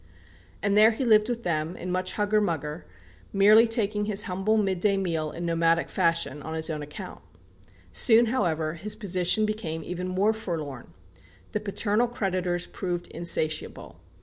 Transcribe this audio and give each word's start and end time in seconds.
And 0.63 0.75
there 0.75 0.89
he 0.89 1.05
lived 1.05 1.29
with 1.29 1.43
them, 1.43 1.77
in 1.77 1.91
much 1.91 2.13
"hugger 2.13 2.41
mugger," 2.41 2.87
merely 3.31 3.67
taking 3.67 4.05
his 4.05 4.23
humble 4.23 4.57
midday 4.57 4.97
meal 4.97 5.29
in 5.29 5.45
nomadic 5.45 5.89
fashion, 5.89 6.41
on 6.41 6.55
his 6.55 6.71
own 6.71 6.81
account. 6.81 7.21
Soon, 7.93 8.25
however, 8.25 8.73
his 8.73 8.95
position 8.95 9.45
became 9.45 9.83
even 9.83 10.07
more 10.09 10.33
forlorn. 10.33 10.95
The 11.51 11.59
paternal 11.59 12.07
creditors 12.07 12.65
proved 12.65 13.09
insatiable. 13.09 13.99